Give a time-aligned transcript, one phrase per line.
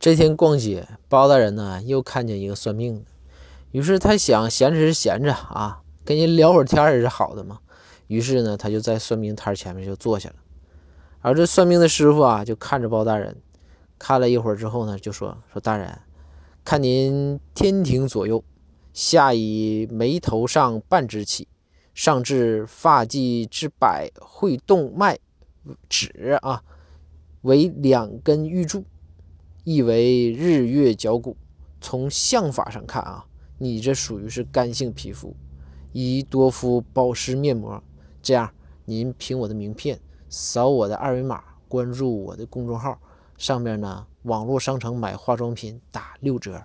[0.00, 3.10] 这天逛街，包大人呢又看见一个算命的，
[3.72, 7.58] 于是他想闲着是闲着啊，跟人聊会儿天也是好的嘛。
[8.06, 10.36] 于是呢，他就在算命摊前面就坐下了。
[11.20, 13.36] 而这算命的师傅啊，就看着包大人，
[13.98, 15.98] 看了一会儿之后呢，就说：“说大人，
[16.64, 18.44] 看您天庭左右，
[18.94, 21.48] 下以眉头上半支起，
[21.92, 25.18] 上至发际之百会动脉
[25.88, 26.62] 指啊，
[27.42, 28.84] 为两根玉柱。”
[29.64, 31.36] 意为日月脚骨，
[31.80, 33.24] 从相法上看啊，
[33.58, 35.34] 你这属于是干性皮肤，
[35.92, 37.82] 宜多敷保湿面膜。
[38.22, 38.50] 这样，
[38.84, 42.98] 您凭我的名片，扫我的二维码，关注我的公众号，
[43.36, 46.62] 上面呢，网络商城买化妆品打六折。